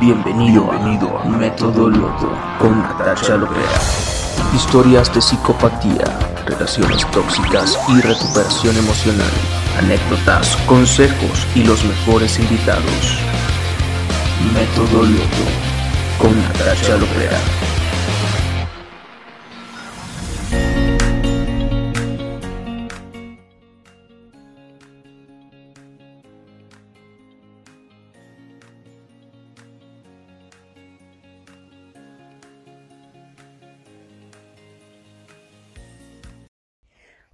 [0.00, 3.80] Bienvenido, bienvenido a Método Loto con Natasha Lopera.
[4.54, 6.04] Historias de psicopatía,
[6.46, 9.30] relaciones tóxicas y recuperación emocional.
[9.78, 13.18] Anécdotas, consejos y los mejores invitados.
[14.54, 15.46] Método Loto
[16.18, 17.55] con Natasha Lopera.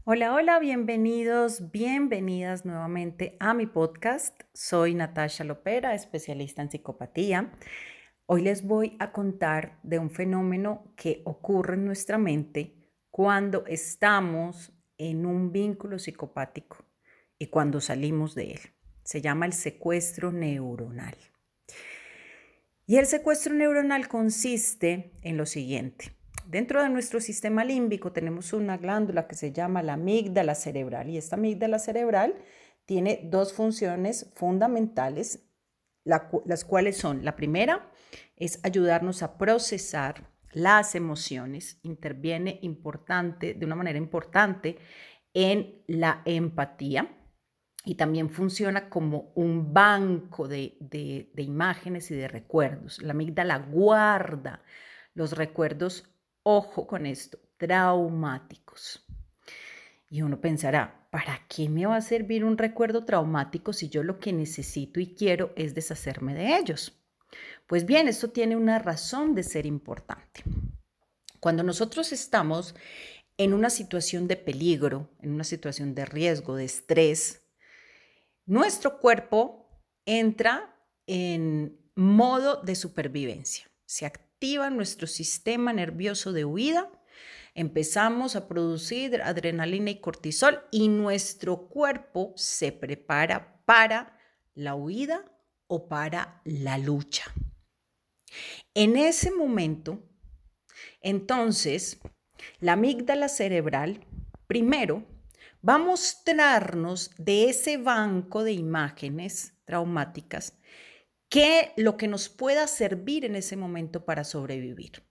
[0.05, 4.37] Hola, hola, bienvenidos, bienvenidas nuevamente a mi podcast.
[4.53, 7.53] Soy Natasha Lopera, especialista en psicopatía.
[8.27, 12.75] Hoy les voy a contar de un fenómeno que ocurre en nuestra mente
[13.13, 16.79] cuando estamos en un vínculo psicopático
[17.39, 18.61] y cuando salimos de él.
[19.05, 21.15] Se llama el secuestro neuronal.
[22.87, 26.17] Y el secuestro neuronal consiste en lo siguiente.
[26.47, 31.17] Dentro de nuestro sistema límbico tenemos una glándula que se llama la amígdala cerebral y
[31.17, 32.35] esta amígdala cerebral
[32.85, 35.49] tiene dos funciones fundamentales,
[36.05, 37.91] las cuales son, la primera
[38.37, 44.77] es ayudarnos a procesar las emociones, interviene importante, de una manera importante
[45.33, 47.17] en la empatía
[47.85, 53.01] y también funciona como un banco de, de imágenes y de recuerdos.
[53.01, 54.63] La amígdala guarda
[55.15, 56.12] los recuerdos
[56.43, 59.05] ojo con esto, traumáticos.
[60.09, 64.19] Y uno pensará, ¿para qué me va a servir un recuerdo traumático si yo lo
[64.19, 67.03] que necesito y quiero es deshacerme de ellos?
[67.67, 70.43] Pues bien, esto tiene una razón de ser importante.
[71.41, 72.75] Cuando nosotros estamos
[73.39, 77.43] en una situación de peligro, en una situación de riesgo, de estrés,
[78.45, 80.77] nuestro cuerpo entra
[81.07, 83.71] en modo de supervivencia.
[83.87, 84.32] Se activa
[84.71, 86.91] nuestro sistema nervioso de huida,
[87.55, 94.19] empezamos a producir adrenalina y cortisol y nuestro cuerpo se prepara para
[94.55, 95.25] la huida
[95.69, 97.25] o para la lucha.
[98.75, 100.01] En ese momento,
[101.01, 102.01] entonces,
[102.59, 104.05] la amígdala cerebral
[104.49, 105.05] primero
[105.67, 110.55] va a mostrarnos de ese banco de imágenes traumáticas
[111.33, 115.03] ¿Qué lo que nos pueda servir en ese momento para sobrevivir?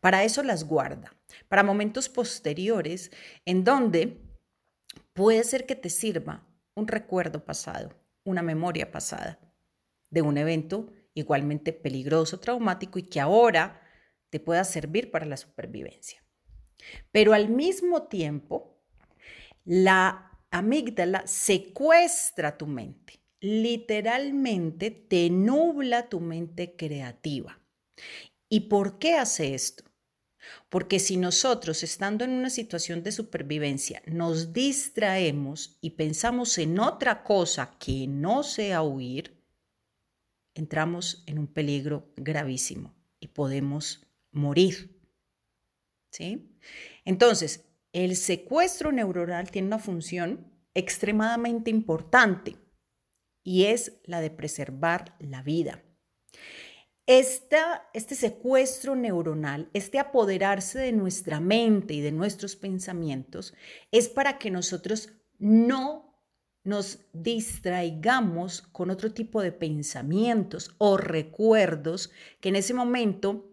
[0.00, 1.16] Para eso las guarda,
[1.48, 3.10] para momentos posteriores
[3.46, 4.20] en donde
[5.14, 9.40] puede ser que te sirva un recuerdo pasado, una memoria pasada
[10.10, 13.80] de un evento igualmente peligroso, traumático y que ahora
[14.28, 16.22] te pueda servir para la supervivencia.
[17.12, 18.78] Pero al mismo tiempo,
[19.64, 27.60] la amígdala secuestra tu mente literalmente te nubla tu mente creativa.
[28.48, 29.84] ¿Y por qué hace esto?
[30.68, 37.22] Porque si nosotros, estando en una situación de supervivencia, nos distraemos y pensamos en otra
[37.22, 39.40] cosa que no sea huir,
[40.54, 45.00] entramos en un peligro gravísimo y podemos morir.
[46.10, 46.50] ¿Sí?
[47.04, 52.56] Entonces, el secuestro neuronal tiene una función extremadamente importante
[53.46, 55.84] y es la de preservar la vida.
[57.06, 63.54] este secuestro neuronal, este apoderarse de nuestra mente y de nuestros pensamientos,
[63.92, 66.20] es para que nosotros no
[66.64, 73.48] nos distraigamos con otro tipo de pensamientos o recuerdos que en ese momento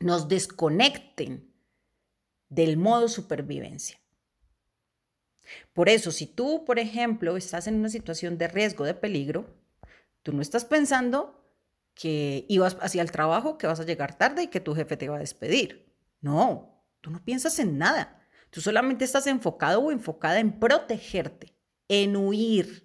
[0.00, 1.54] nos desconecten
[2.48, 4.00] del modo supervivencia.
[5.72, 9.46] Por eso, si tú, por ejemplo, estás en una situación de riesgo, de peligro,
[10.22, 11.38] tú no estás pensando
[11.94, 15.08] que ibas hacia el trabajo, que vas a llegar tarde y que tu jefe te
[15.08, 15.92] va a despedir.
[16.20, 18.22] No, tú no piensas en nada.
[18.50, 21.54] Tú solamente estás enfocado o enfocada en protegerte,
[21.88, 22.84] en huir.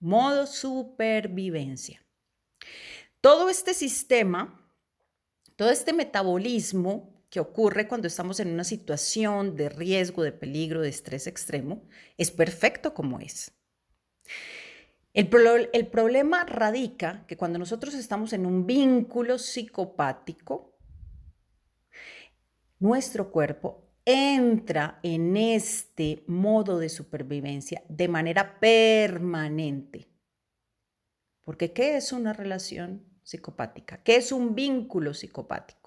[0.00, 2.04] Modo supervivencia.
[3.20, 4.70] Todo este sistema,
[5.56, 10.88] todo este metabolismo que ocurre cuando estamos en una situación de riesgo, de peligro, de
[10.88, 11.82] estrés extremo,
[12.16, 13.50] es perfecto como es.
[15.14, 15.28] El,
[15.72, 20.78] el, problema radica que cuando nosotros estamos en un vínculo psicopático,
[22.78, 30.06] nuestro cuerpo entra en este modo de supervivencia de manera permanente.
[31.40, 34.04] Porque ¿qué es una relación psicopática?
[34.04, 35.83] ¿Qué es un vínculo psicopático?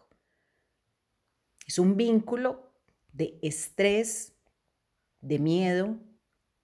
[1.68, 2.72] Es un vínculo
[3.12, 4.34] de estrés,
[5.20, 6.00] de miedo,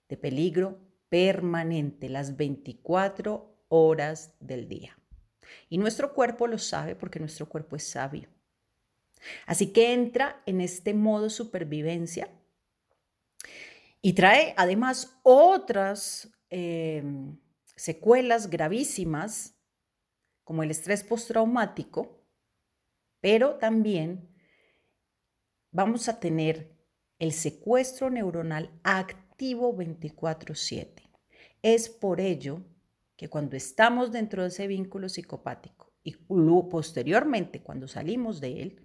[0.08, 0.78] de peligro
[1.10, 4.98] permanente las 24 horas del día.
[5.68, 8.28] Y nuestro cuerpo lo sabe porque nuestro cuerpo es sabio.
[9.46, 12.28] Así que entra en este modo supervivencia
[14.02, 17.38] y trae además otras em,
[17.74, 19.54] secuelas gravísimas
[20.44, 22.22] como el estrés postraumático,
[23.20, 24.33] pero también
[25.74, 26.72] vamos a tener
[27.18, 31.10] el secuestro neuronal activo 24/7.
[31.62, 32.62] Es por ello
[33.16, 36.14] que cuando estamos dentro de ese vínculo psicopático y
[36.70, 38.80] posteriormente cuando salimos de él,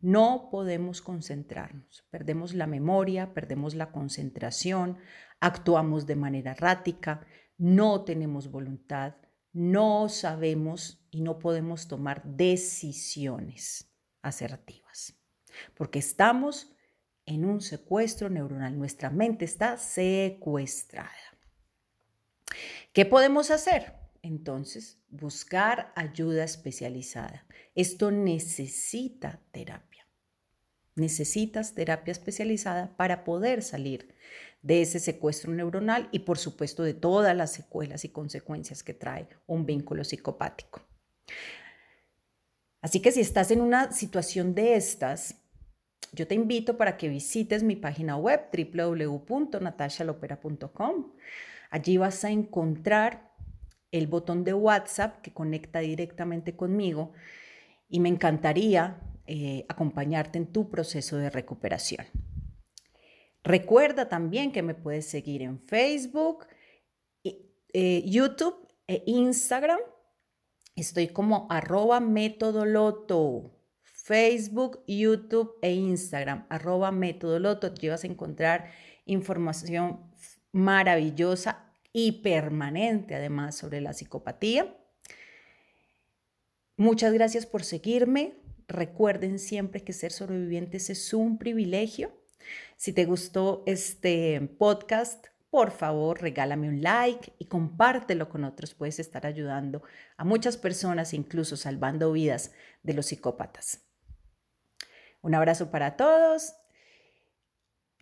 [0.00, 4.98] no podemos concentrarnos, perdemos la memoria, perdemos la concentración,
[5.40, 7.26] actuamos de manera errática,
[7.58, 9.16] no tenemos voluntad,
[9.52, 14.83] no sabemos y no podemos tomar decisiones asertivas,
[15.74, 16.74] porque estamos
[17.26, 21.10] en un secuestro neuronal, nuestra mente está secuestrada.
[22.92, 23.94] ¿Qué podemos hacer?
[24.22, 27.46] Entonces, buscar ayuda especializada.
[27.74, 30.06] Esto necesita terapia.
[30.96, 34.14] Necesitas terapia especializada para poder salir
[34.62, 39.28] de ese secuestro neuronal y por supuesto de todas las secuelas y consecuencias que trae
[39.46, 40.82] un vínculo psicopático.
[42.80, 45.36] Así que si estás en una situación de estas,
[46.14, 51.12] yo te invito para que visites mi página web www.natashalopera.com.
[51.70, 53.32] Allí vas a encontrar
[53.90, 57.12] el botón de WhatsApp que conecta directamente conmigo
[57.88, 62.06] y me encantaría eh, acompañarte en tu proceso de recuperación.
[63.42, 66.46] Recuerda también que me puedes seguir en Facebook,
[67.22, 69.80] eh, YouTube e Instagram.
[70.76, 73.54] Estoy como arroba metodoloto.
[74.04, 77.68] Facebook, YouTube e Instagram, arroba metodoloto.
[77.68, 78.70] Allí vas a encontrar
[79.06, 79.98] información
[80.52, 84.76] maravillosa y permanente además sobre la psicopatía.
[86.76, 88.34] Muchas gracias por seguirme.
[88.68, 92.12] Recuerden siempre que ser sobrevivientes es un privilegio.
[92.76, 98.74] Si te gustó este podcast, por favor, regálame un like y compártelo con otros.
[98.74, 99.82] Puedes estar ayudando
[100.18, 102.52] a muchas personas, incluso salvando vidas
[102.82, 103.93] de los psicópatas.
[105.24, 106.54] Un abrazo para todos.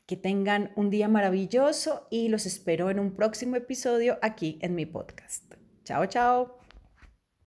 [0.06, 4.86] Que tengan un día maravilloso y los espero en un próximo episodio aquí en mi
[4.86, 5.54] podcast.
[5.84, 6.61] Chao, chao.